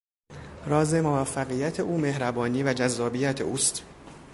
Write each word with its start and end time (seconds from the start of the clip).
راز 0.65 0.93
موفقیت 0.93 1.79
او 1.79 1.97
مهربانی 1.97 2.63
و 2.63 2.73
جذابیت 2.73 3.41
اوست. 3.41 3.83